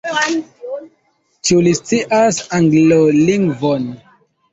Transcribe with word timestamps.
Ĉu 1.49 1.59
li 1.67 1.73
scias 1.79 2.39
Anglolingvon? 2.61 3.87